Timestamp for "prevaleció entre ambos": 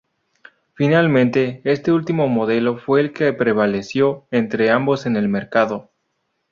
3.33-5.05